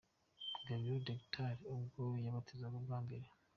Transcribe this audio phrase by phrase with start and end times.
[0.67, 3.25] Gabiro The Guitar ubwo yabatizwaga bwa mbere.